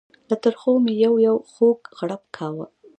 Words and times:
له 0.29 0.35
ترخو 0.43 0.71
مې 0.83 0.93
یو 1.05 1.13
یو 1.27 1.35
خوږ 1.51 1.79
غړپ 1.97 2.23
کاوه. 2.35 2.65